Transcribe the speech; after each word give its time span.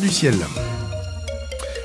du 0.00 0.08
ciel. 0.08 0.71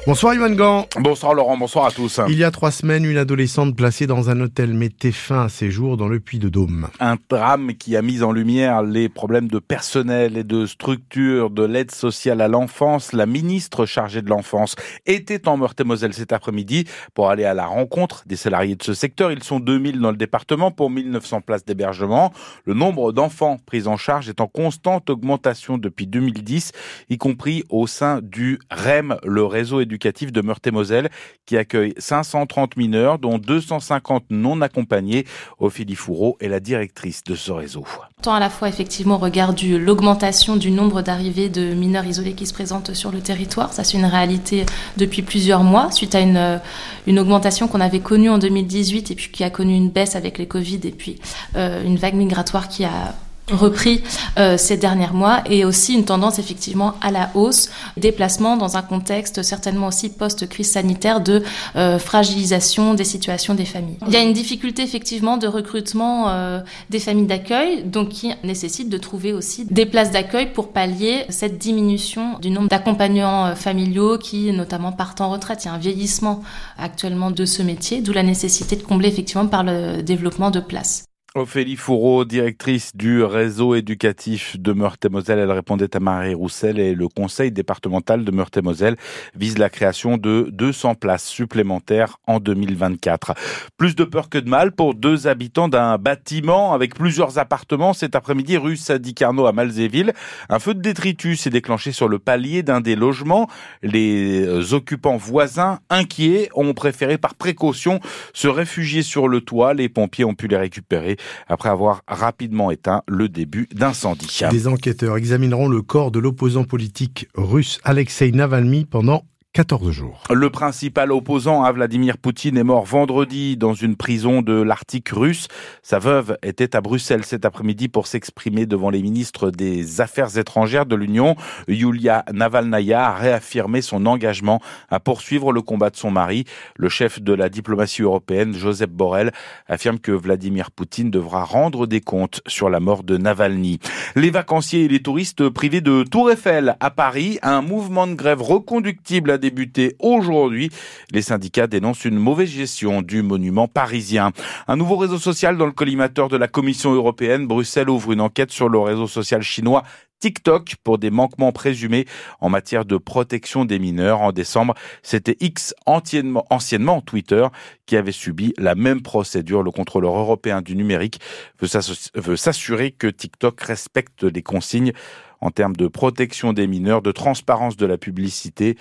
Bonsoir 0.07 0.35
Yvan 0.35 0.51
Gant. 0.51 0.87
Bonsoir 1.01 1.33
Laurent, 1.33 1.57
bonsoir 1.57 1.87
à 1.87 1.91
tous. 1.91 2.21
Il 2.29 2.37
y 2.37 2.45
a 2.45 2.49
trois 2.49 2.71
semaines, 2.71 3.03
une 3.03 3.17
adolescente 3.17 3.75
placée 3.75 4.07
dans 4.07 4.29
un 4.29 4.39
hôtel 4.39 4.73
mettait 4.73 5.11
fin 5.11 5.43
à 5.43 5.49
ses 5.49 5.69
jours 5.69 5.97
dans 5.97 6.07
le 6.07 6.21
Puy 6.21 6.39
de 6.39 6.47
Dôme. 6.47 6.87
Un 7.01 7.17
drame 7.29 7.73
qui 7.73 7.97
a 7.97 8.01
mis 8.01 8.23
en 8.23 8.31
lumière 8.31 8.83
les 8.83 9.09
problèmes 9.09 9.49
de 9.49 9.59
personnel 9.59 10.37
et 10.37 10.45
de 10.45 10.65
structure 10.65 11.49
de 11.49 11.65
l'aide 11.65 11.91
sociale 11.91 12.39
à 12.39 12.47
l'enfance. 12.47 13.11
La 13.11 13.25
ministre 13.25 13.85
chargée 13.85 14.21
de 14.21 14.29
l'enfance 14.29 14.77
était 15.05 15.45
en 15.45 15.57
Meurthe-et-Moselle 15.57 16.13
cet 16.13 16.31
après-midi 16.31 16.85
pour 17.13 17.29
aller 17.29 17.43
à 17.43 17.53
la 17.53 17.65
rencontre 17.65 18.23
des 18.27 18.37
salariés 18.37 18.77
de 18.77 18.83
ce 18.83 18.93
secteur. 18.93 19.33
Ils 19.33 19.43
sont 19.43 19.59
2000 19.59 19.99
dans 19.99 20.11
le 20.11 20.17
département 20.17 20.71
pour 20.71 20.89
1900 20.89 21.41
places 21.41 21.65
d'hébergement. 21.65 22.31
Le 22.63 22.73
nombre 22.73 23.11
d'enfants 23.11 23.57
pris 23.65 23.87
en 23.87 23.97
charge 23.97 24.29
est 24.29 24.39
en 24.39 24.47
constante 24.47 25.09
augmentation 25.09 25.77
depuis 25.77 26.07
2010, 26.07 26.71
y 27.09 27.17
compris 27.17 27.65
au 27.67 27.87
sein 27.87 28.21
du 28.23 28.59
REM, 28.71 29.17
le 29.25 29.43
réseau 29.43 29.81
éducatif 29.81 29.96
de 29.97 30.41
Meurthe-et-Moselle 30.41 31.09
qui 31.45 31.57
accueille 31.57 31.93
530 31.97 32.77
mineurs, 32.77 33.19
dont 33.19 33.37
250 33.37 34.25
non 34.29 34.61
accompagnés. 34.61 35.25
Ophélie 35.59 35.95
Fourreau 35.95 36.37
est 36.39 36.47
la 36.47 36.59
directrice 36.59 37.23
de 37.23 37.35
ce 37.35 37.51
réseau. 37.51 37.85
Tant 38.21 38.33
à 38.33 38.39
la 38.39 38.49
fois 38.49 38.69
effectivement 38.69 39.15
au 39.15 39.19
regard 39.19 39.53
de 39.53 39.75
l'augmentation 39.75 40.55
du 40.55 40.71
nombre 40.71 41.01
d'arrivées 41.01 41.49
de 41.49 41.73
mineurs 41.73 42.05
isolés 42.05 42.33
qui 42.33 42.45
se 42.45 42.53
présentent 42.53 42.93
sur 42.93 43.11
le 43.11 43.19
territoire, 43.19 43.73
ça 43.73 43.83
c'est 43.83 43.97
une 43.97 44.05
réalité 44.05 44.65
depuis 44.97 45.21
plusieurs 45.21 45.63
mois 45.63 45.91
suite 45.91 46.15
à 46.15 46.19
une, 46.19 46.59
une 47.05 47.19
augmentation 47.19 47.67
qu'on 47.67 47.81
avait 47.81 47.99
connue 47.99 48.29
en 48.29 48.37
2018 48.37 49.11
et 49.11 49.15
puis 49.15 49.29
qui 49.31 49.43
a 49.43 49.49
connu 49.49 49.75
une 49.75 49.89
baisse 49.89 50.15
avec 50.15 50.37
les 50.37 50.47
Covid 50.47 50.79
et 50.83 50.91
puis 50.91 51.19
euh, 51.55 51.83
une 51.83 51.97
vague 51.97 52.15
migratoire 52.15 52.67
qui 52.67 52.85
a 52.85 53.13
repris 53.51 54.03
euh, 54.37 54.57
ces 54.57 54.77
derniers 54.77 55.11
mois 55.13 55.41
et 55.49 55.63
aussi 55.63 55.93
une 55.93 56.05
tendance 56.05 56.39
effectivement 56.39 56.95
à 57.01 57.11
la 57.11 57.29
hausse 57.33 57.69
des 57.95 58.11
placements 58.11 58.57
dans 58.57 58.77
un 58.77 58.81
contexte 58.81 59.41
certainement 59.41 59.87
aussi 59.87 60.09
post-crise 60.09 60.71
sanitaire 60.71 61.21
de 61.21 61.43
euh, 61.75 61.97
fragilisation 61.99 62.93
des 62.93 63.03
situations 63.03 63.53
des 63.53 63.65
familles. 63.65 63.97
Il 64.07 64.13
y 64.13 64.17
a 64.17 64.21
une 64.21 64.33
difficulté 64.33 64.83
effectivement 64.83 65.37
de 65.37 65.47
recrutement 65.47 66.29
euh, 66.29 66.59
des 66.89 66.99
familles 66.99 67.27
d'accueil 67.27 67.83
donc 67.83 68.09
qui 68.09 68.31
nécessite 68.43 68.89
de 68.89 68.97
trouver 68.97 69.33
aussi 69.33 69.65
des 69.65 69.85
places 69.85 70.11
d'accueil 70.11 70.51
pour 70.51 70.73
pallier 70.73 71.25
cette 71.29 71.57
diminution 71.57 72.37
du 72.39 72.49
nombre 72.49 72.67
d'accompagnants 72.67 73.55
familiaux 73.55 74.17
qui 74.17 74.51
notamment 74.51 74.91
partent 74.91 75.21
en 75.21 75.29
retraite. 75.29 75.63
Il 75.63 75.67
y 75.67 75.69
a 75.69 75.73
un 75.73 75.77
vieillissement 75.77 76.41
actuellement 76.77 77.31
de 77.31 77.45
ce 77.45 77.61
métier 77.61 78.01
d'où 78.01 78.11
la 78.11 78.23
nécessité 78.23 78.75
de 78.75 78.83
combler 78.83 79.07
effectivement 79.07 79.47
par 79.47 79.63
le 79.63 80.01
développement 80.01 80.51
de 80.51 80.59
places. 80.59 81.06
Ophélie 81.37 81.75
Fourreau, 81.75 82.25
directrice 82.25 82.95
du 82.95 83.23
réseau 83.23 83.75
éducatif 83.75 84.59
de 84.59 84.73
Meurthe-et-Moselle, 84.73 85.39
elle 85.39 85.51
répondait 85.51 85.95
à 85.95 85.99
Marie 85.99 86.33
Roussel 86.33 86.79
et 86.79 86.95
le 86.95 87.07
conseil 87.07 87.51
départemental 87.51 88.25
de 88.25 88.31
Meurthe-et-Moselle 88.31 88.95
vise 89.35 89.57
la 89.57 89.69
création 89.69 90.17
de 90.17 90.49
200 90.51 90.95
places 90.95 91.27
supplémentaires 91.27 92.17
en 92.25 92.39
2024. 92.39 93.35
Plus 93.77 93.95
de 93.95 94.03
peur 94.03 94.29
que 94.29 94.37
de 94.39 94.49
mal 94.49 94.71
pour 94.71 94.95
deux 94.95 95.27
habitants 95.27 95.67
d'un 95.67 95.97
bâtiment 95.97 96.73
avec 96.73 96.95
plusieurs 96.95 97.37
appartements 97.37 97.93
cet 97.93 98.15
après-midi 98.15 98.57
rue 98.57 98.77
Sadi 98.77 99.13
Carnot 99.13 99.45
à 99.45 99.51
Malzéville. 99.51 100.13
Un 100.49 100.59
feu 100.59 100.73
de 100.73 100.81
détritus 100.81 101.41
s'est 101.41 101.49
déclenché 101.49 101.91
sur 101.91 102.07
le 102.07 102.19
palier 102.19 102.63
d'un 102.63 102.81
des 102.81 102.95
logements. 102.95 103.47
Les 103.83 104.73
occupants 104.73 105.17
voisins 105.17 105.79
inquiets 105.89 106.49
ont 106.55 106.73
préféré 106.73 107.17
par 107.17 107.35
précaution 107.35 107.99
se 108.33 108.47
réfugier 108.47 109.03
sur 109.03 109.27
le 109.27 109.41
toit. 109.41 109.73
Les 109.73 109.89
pompiers 109.89 110.25
ont 110.25 110.33
pu 110.33 110.47
les 110.47 110.57
récupérer 110.57 111.17
après 111.47 111.69
avoir 111.69 112.01
rapidement 112.07 112.71
éteint 112.71 113.03
le 113.07 113.29
début 113.29 113.67
d'incendie. 113.73 114.27
Des 114.49 114.67
enquêteurs 114.67 115.17
examineront 115.17 115.67
le 115.67 115.81
corps 115.81 116.11
de 116.11 116.19
l'opposant 116.19 116.63
politique 116.63 117.27
russe 117.35 117.79
Alexei 117.83 118.31
Navalny 118.31 118.85
pendant 118.85 119.23
14 119.53 119.89
jours. 119.89 120.21
Le 120.29 120.51
principal 120.51 121.11
opposant 121.11 121.63
à 121.63 121.71
Vladimir 121.71 122.19
Poutine 122.19 122.57
est 122.57 122.63
mort 122.63 122.85
vendredi 122.85 123.57
dans 123.57 123.73
une 123.73 123.95
prison 123.95 124.43
de 124.43 124.53
l'Arctique 124.53 125.09
russe. 125.09 125.47
Sa 125.81 125.97
veuve 125.97 126.37
était 126.43 126.75
à 126.75 126.81
Bruxelles 126.81 127.25
cet 127.25 127.43
après-midi 127.43 127.87
pour 127.87 128.05
s'exprimer 128.05 128.67
devant 128.67 128.91
les 128.91 129.01
ministres 129.01 129.49
des 129.49 129.99
Affaires 129.99 130.37
étrangères 130.37 130.85
de 130.85 130.95
l'Union. 130.95 131.35
Yulia 131.67 132.23
Navalnaya 132.31 133.07
a 133.07 133.15
réaffirmé 133.15 133.81
son 133.81 134.05
engagement 134.05 134.61
à 134.89 134.99
poursuivre 134.99 135.51
le 135.51 135.63
combat 135.63 135.89
de 135.89 135.95
son 135.95 136.11
mari. 136.11 136.43
Le 136.75 136.87
chef 136.87 137.19
de 137.19 137.33
la 137.33 137.49
diplomatie 137.49 138.03
européenne, 138.03 138.53
Joseph 138.53 138.91
Borrell, 138.91 139.31
affirme 139.67 139.97
que 139.97 140.11
Vladimir 140.11 140.69
Poutine 140.69 141.09
devra 141.09 141.43
rendre 141.43 141.87
des 141.87 142.01
comptes 142.01 142.41
sur 142.45 142.69
la 142.69 142.79
mort 142.79 143.01
de 143.01 143.17
Navalny. 143.17 143.79
Les 144.15 144.29
vacanciers 144.29 144.83
et 144.83 144.87
les 144.87 145.01
touristes 145.01 145.49
privés 145.49 145.81
de 145.81 146.03
Tour 146.03 146.29
Eiffel 146.29 146.75
à 146.79 146.91
Paris, 146.91 147.39
un 147.41 147.63
mouvement 147.63 148.05
de 148.05 148.13
grève 148.13 148.43
reconductible 148.43 149.36
débuté 149.37 149.95
aujourd'hui. 149.99 150.69
Les 151.11 151.21
syndicats 151.21 151.67
dénoncent 151.67 152.05
une 152.05 152.17
mauvaise 152.17 152.49
gestion 152.49 153.01
du 153.01 153.21
monument 153.21 153.67
parisien. 153.67 154.31
Un 154.67 154.75
nouveau 154.75 154.97
réseau 154.97 155.17
social 155.17 155.57
dans 155.57 155.65
le 155.65 155.71
collimateur 155.71 156.29
de 156.29 156.37
la 156.37 156.47
Commission 156.47 156.93
européenne. 156.93 157.47
Bruxelles 157.47 157.89
ouvre 157.89 158.11
une 158.11 158.21
enquête 158.21 158.51
sur 158.51 158.69
le 158.69 158.79
réseau 158.79 159.07
social 159.07 159.41
chinois 159.41 159.83
TikTok 160.19 160.75
pour 160.83 160.97
des 160.97 161.11
manquements 161.11 161.51
présumés 161.51 162.05
en 162.39 162.49
matière 162.49 162.85
de 162.85 162.97
protection 162.97 163.65
des 163.65 163.79
mineurs. 163.79 164.21
En 164.21 164.31
décembre, 164.31 164.73
c'était 165.03 165.37
X, 165.39 165.73
anciennement 165.85 167.01
Twitter, 167.01 167.47
qui 167.85 167.95
avait 167.95 168.11
subi 168.11 168.53
la 168.57 168.75
même 168.75 169.01
procédure. 169.01 169.63
Le 169.63 169.71
contrôleur 169.71 170.17
européen 170.17 170.61
du 170.61 170.75
numérique 170.75 171.19
veut 171.59 172.35
s'assurer 172.35 172.91
que 172.91 173.07
TikTok 173.07 173.61
respecte 173.61 174.23
les 174.23 174.43
consignes 174.43 174.93
en 175.41 175.51
termes 175.51 175.75
de 175.75 175.87
protection 175.87 176.53
des 176.53 176.67
mineurs, 176.67 177.01
de 177.01 177.11
transparence 177.11 177.77
de 177.77 177.85
la 177.85 177.97
publicité, 177.97 178.77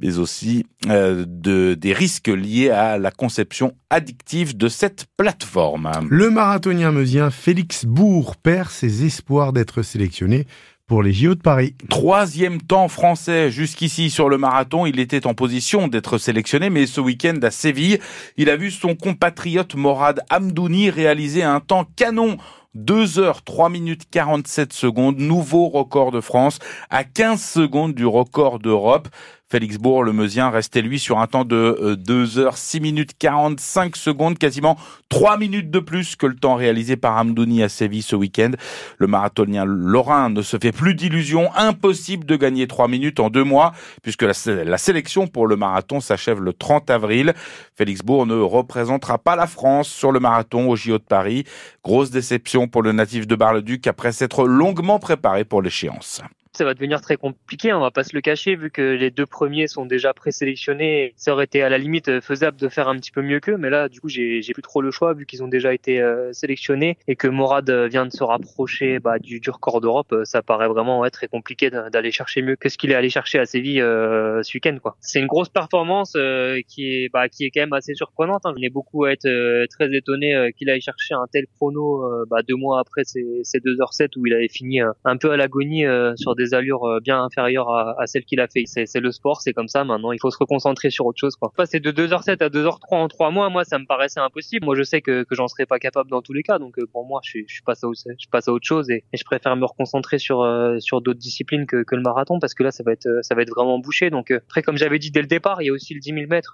mais 0.00 0.18
aussi 0.18 0.64
euh, 0.88 1.24
de, 1.26 1.74
des 1.74 1.92
risques 1.92 2.28
liés 2.28 2.70
à 2.70 2.98
la 2.98 3.10
conception 3.10 3.74
addictive 3.90 4.56
de 4.56 4.68
cette 4.68 5.06
plateforme. 5.16 5.90
Le 6.08 6.30
marathonien 6.30 6.92
meusien 6.92 7.30
Félix 7.30 7.84
Bourg 7.84 8.36
perd 8.36 8.70
ses 8.70 9.04
espoirs 9.04 9.52
d'être 9.52 9.82
sélectionné 9.82 10.46
pour 10.88 11.02
les 11.02 11.12
JO 11.12 11.34
de 11.34 11.40
Paris. 11.40 11.74
Troisième 11.90 12.60
temps 12.62 12.88
français 12.88 13.50
jusqu'ici 13.50 14.08
sur 14.08 14.28
le 14.30 14.38
marathon. 14.38 14.86
Il 14.86 14.98
était 14.98 15.26
en 15.26 15.34
position 15.34 15.86
d'être 15.86 16.16
sélectionné, 16.16 16.70
mais 16.70 16.86
ce 16.86 17.00
week-end 17.00 17.38
à 17.42 17.50
Séville, 17.50 18.00
il 18.38 18.48
a 18.48 18.56
vu 18.56 18.70
son 18.70 18.96
compatriote 18.96 19.74
Morad 19.74 20.22
Amdouni 20.30 20.88
réaliser 20.88 21.42
un 21.42 21.60
temps 21.60 21.86
canon 21.94 22.38
2 22.74 23.18
heures 23.18 23.42
3 23.42 23.68
minutes 23.68 24.04
47 24.10 24.72
secondes, 24.72 25.18
nouveau 25.18 25.68
record 25.68 26.10
de 26.10 26.20
France, 26.20 26.58
à 26.90 27.04
15 27.04 27.40
secondes 27.40 27.94
du 27.94 28.06
record 28.06 28.58
d'Europe. 28.58 29.08
Félix 29.50 29.78
Bourg, 29.78 30.04
le 30.04 30.12
Meusien, 30.12 30.50
restait 30.50 30.82
lui 30.82 30.98
sur 30.98 31.20
un 31.20 31.26
temps 31.26 31.46
de 31.46 31.96
2 31.98 32.38
euh, 32.38 32.40
heures 32.42 32.58
6 32.58 32.80
minutes 32.80 33.12
45 33.18 33.96
secondes, 33.96 34.36
quasiment 34.36 34.76
3 35.08 35.38
minutes 35.38 35.70
de 35.70 35.78
plus 35.78 36.16
que 36.16 36.26
le 36.26 36.34
temps 36.34 36.54
réalisé 36.54 36.98
par 36.98 37.16
Amdouni 37.16 37.62
à 37.62 37.70
Séville 37.70 38.02
ce 38.02 38.14
week-end. 38.14 38.50
Le 38.98 39.06
marathonien 39.06 39.64
lorrain 39.64 40.28
ne 40.28 40.42
se 40.42 40.58
fait 40.58 40.70
plus 40.70 40.94
d'illusions, 40.94 41.48
impossible 41.56 42.26
de 42.26 42.36
gagner 42.36 42.66
3 42.66 42.88
minutes 42.88 43.20
en 43.20 43.30
deux 43.30 43.42
mois, 43.42 43.72
puisque 44.02 44.22
la, 44.22 44.34
la 44.64 44.76
sélection 44.76 45.26
pour 45.26 45.46
le 45.46 45.56
marathon 45.56 46.00
s'achève 46.00 46.42
le 46.42 46.52
30 46.52 46.90
avril. 46.90 47.32
Félix 47.74 48.02
Bourg 48.02 48.26
ne 48.26 48.38
représentera 48.38 49.16
pas 49.16 49.34
la 49.34 49.46
France 49.46 49.88
sur 49.88 50.12
le 50.12 50.20
marathon 50.20 50.68
au 50.68 50.76
JO 50.76 50.98
de 50.98 51.02
Paris. 51.02 51.44
Grosse 51.82 52.10
déception 52.10 52.68
pour 52.68 52.82
le 52.82 52.92
natif 52.92 53.26
de 53.26 53.34
Bar-le-Duc 53.34 53.86
après 53.86 54.12
s'être 54.12 54.46
longuement 54.46 54.98
préparé 54.98 55.46
pour 55.46 55.62
l'échéance 55.62 56.20
ça 56.58 56.64
va 56.64 56.74
devenir 56.74 57.00
très 57.00 57.16
compliqué, 57.16 57.72
on 57.72 57.78
va 57.78 57.92
pas 57.92 58.02
se 58.02 58.16
le 58.16 58.20
cacher, 58.20 58.56
vu 58.56 58.70
que 58.70 58.82
les 58.82 59.12
deux 59.12 59.26
premiers 59.26 59.68
sont 59.68 59.86
déjà 59.86 60.12
présélectionnés. 60.12 61.14
Ça 61.16 61.32
aurait 61.32 61.44
été 61.44 61.62
à 61.62 61.68
la 61.68 61.78
limite 61.78 62.20
faisable 62.20 62.56
de 62.56 62.68
faire 62.68 62.88
un 62.88 62.96
petit 62.96 63.12
peu 63.12 63.22
mieux 63.22 63.38
qu'eux, 63.38 63.56
mais 63.56 63.70
là, 63.70 63.88
du 63.88 64.00
coup, 64.00 64.08
j'ai 64.08 64.40
plus 64.52 64.62
trop 64.62 64.82
le 64.82 64.90
choix, 64.90 65.14
vu 65.14 65.24
qu'ils 65.24 65.44
ont 65.44 65.48
déjà 65.48 65.72
été 65.72 66.02
euh, 66.02 66.32
sélectionnés 66.32 66.98
et 67.06 67.14
que 67.14 67.28
Morad 67.28 67.70
vient 67.70 68.06
de 68.06 68.10
se 68.10 68.24
rapprocher 68.24 68.98
bah, 68.98 69.20
du, 69.20 69.40
record 69.48 69.80
d'Europe. 69.80 70.12
Ça 70.24 70.42
paraît 70.42 70.66
vraiment 70.66 71.04
être 71.04 71.12
très 71.12 71.28
compliqué 71.28 71.70
d'aller 71.70 72.10
chercher 72.10 72.42
mieux 72.42 72.56
que 72.56 72.68
ce 72.68 72.76
qu'il 72.76 72.90
est 72.90 72.96
allé 72.96 73.08
chercher 73.08 73.38
à 73.38 73.46
Séville 73.46 73.80
euh, 73.80 74.42
ce 74.42 74.56
week-end. 74.56 74.76
C'est 75.00 75.20
une 75.20 75.26
grosse 75.28 75.50
performance 75.50 76.14
euh, 76.16 76.60
qui 76.66 76.88
est 76.88 77.08
bah, 77.12 77.28
qui 77.28 77.44
est 77.44 77.50
quand 77.50 77.60
même 77.60 77.72
assez 77.72 77.94
surprenante. 77.94 78.42
Hein. 78.44 78.52
Je 78.56 78.60
n'ai 78.60 78.68
beaucoup 78.68 79.04
à 79.04 79.12
être 79.12 79.28
très 79.68 79.94
étonné 79.94 80.50
qu'il 80.56 80.68
aille 80.70 80.80
chercher 80.80 81.14
un 81.14 81.26
tel 81.30 81.46
chrono 81.54 82.02
bah, 82.28 82.38
deux 82.46 82.56
mois 82.56 82.80
après 82.80 83.04
ces, 83.04 83.24
ces 83.44 83.58
2h07 83.60 84.18
où 84.18 84.26
il 84.26 84.34
avait 84.34 84.48
fini 84.48 84.80
un 84.80 85.16
peu 85.16 85.30
à 85.30 85.36
l'agonie 85.36 85.84
sur 86.16 86.34
des 86.34 86.47
allures 86.54 86.84
euh, 86.84 87.00
bien 87.00 87.22
inférieures 87.22 87.70
à, 87.70 88.00
à 88.00 88.06
celles 88.06 88.24
qu'il 88.24 88.40
a 88.40 88.48
fait. 88.48 88.64
C'est 88.66 89.00
le 89.00 89.12
sport, 89.12 89.40
c'est 89.40 89.52
comme 89.52 89.68
ça. 89.68 89.84
Maintenant, 89.84 90.12
il 90.12 90.18
faut 90.20 90.30
se 90.30 90.38
reconcentrer 90.38 90.90
sur 90.90 91.06
autre 91.06 91.18
chose. 91.18 91.36
Quoi. 91.36 91.52
Passer 91.56 91.80
de 91.80 91.90
2h07 91.90 92.42
à 92.42 92.48
2h03 92.48 92.78
en 92.90 93.08
3 93.08 93.30
mois, 93.30 93.48
moi, 93.50 93.64
ça 93.64 93.78
me 93.78 93.86
paraissait 93.86 94.20
impossible. 94.20 94.64
Moi, 94.64 94.76
je 94.76 94.82
sais 94.82 95.00
que, 95.00 95.24
que 95.24 95.34
j'en 95.34 95.48
serais 95.48 95.66
pas 95.66 95.78
capable 95.78 96.10
dans 96.10 96.22
tous 96.22 96.32
les 96.32 96.42
cas. 96.42 96.58
Donc, 96.58 96.78
euh, 96.78 96.86
pour 96.92 97.06
moi, 97.06 97.20
je, 97.24 97.40
passe, 97.64 97.84
à, 97.84 97.88
je 97.94 98.26
passe 98.30 98.48
à 98.48 98.52
autre 98.52 98.66
chose 98.66 98.90
et, 98.90 99.04
je 99.12 99.24
préfère 99.24 99.56
me 99.56 99.64
reconcentrer 99.64 100.18
sur, 100.18 100.42
euh, 100.42 100.78
d'autres 100.92 101.14
disciplines 101.14 101.66
que, 101.66 101.84
le 101.90 102.02
marathon 102.02 102.38
parce 102.38 102.54
que 102.54 102.62
là, 102.62 102.70
ça 102.70 102.84
va 102.84 102.92
être, 102.92 103.08
vraiment 103.54 103.78
bouché. 103.78 104.10
Donc, 104.10 104.30
après, 104.30 104.62
comme 104.62 104.76
j'avais 104.76 104.98
dit 104.98 105.10
dès 105.10 105.20
le 105.20 105.26
départ, 105.26 105.62
il 105.62 105.66
y 105.66 105.70
a 105.70 105.72
aussi 105.72 105.94
le 105.94 106.00
10 106.00 106.10
000 106.10 106.26
mètres 106.28 106.52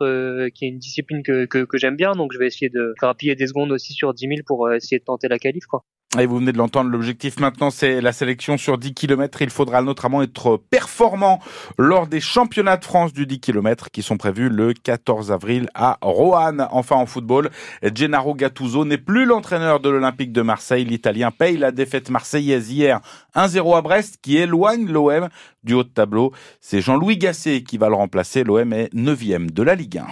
qui 0.54 0.64
est 0.64 0.68
une 0.68 0.78
discipline 0.78 1.22
que 1.22 1.46
j'aime 1.74 1.96
bien. 1.96 2.12
Donc, 2.12 2.32
je 2.32 2.38
vais 2.38 2.46
essayer 2.46 2.68
de 2.68 2.94
grappiller 2.98 3.34
des 3.34 3.46
secondes 3.46 3.72
aussi 3.72 3.92
sur 3.92 4.14
10 4.14 4.28
000 4.28 4.40
pour 4.46 4.72
essayer 4.72 4.98
de 4.98 5.04
tenter 5.04 5.28
la 5.28 5.38
qualif. 5.38 5.66
Quoi. 5.66 5.84
Et 6.16 6.26
vous 6.26 6.36
venez 6.38 6.52
de 6.52 6.58
l'entendre, 6.58 6.90
l'objectif 6.90 7.40
maintenant 7.40 7.70
c'est 7.70 8.00
la 8.00 8.12
sélection 8.12 8.56
sur 8.56 8.78
10 8.78 8.94
km. 8.94 9.42
Il 9.42 9.50
faudra 9.50 9.82
notamment 9.82 10.22
être 10.22 10.62
performant 10.70 11.40
lors 11.76 12.06
des 12.06 12.20
championnats 12.20 12.76
de 12.76 12.84
France 12.84 13.12
du 13.12 13.26
10 13.26 13.40
km 13.40 13.90
qui 13.90 14.00
sont 14.00 14.16
prévus 14.16 14.48
le 14.48 14.74
14 14.74 15.32
avril 15.32 15.68
à 15.74 15.98
Roanne. 16.02 16.68
Enfin 16.70 16.94
en 16.94 17.06
football, 17.06 17.50
Gennaro 17.82 18.34
Gattuso 18.34 18.84
n'est 18.84 18.96
plus 18.96 19.24
l'entraîneur 19.24 19.80
de 19.80 19.88
l'Olympique 19.88 20.32
de 20.32 20.42
Marseille. 20.42 20.84
L'Italien 20.84 21.32
paye 21.32 21.56
la 21.56 21.72
défaite 21.72 22.10
marseillaise 22.10 22.70
hier 22.70 23.00
1-0 23.34 23.76
à 23.76 23.82
Brest 23.82 24.18
qui 24.22 24.36
éloigne 24.36 24.86
l'OM 24.86 25.28
du 25.64 25.74
haut 25.74 25.82
de 25.82 25.88
tableau. 25.88 26.32
C'est 26.60 26.80
Jean-Louis 26.80 27.18
Gasset 27.18 27.62
qui 27.62 27.76
va 27.76 27.88
le 27.88 27.96
remplacer. 27.96 28.44
L'OM 28.44 28.72
est 28.72 28.94
9 28.94 29.52
de 29.52 29.62
la 29.64 29.74
Ligue 29.74 29.98
1. 29.98 30.06